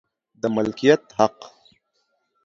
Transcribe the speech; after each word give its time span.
د 0.41 0.43
مالکیت 0.55 1.01
حق 1.17 1.37